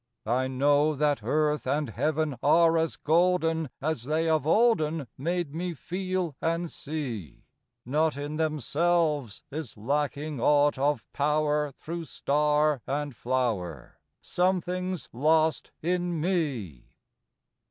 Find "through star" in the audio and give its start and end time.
11.71-12.81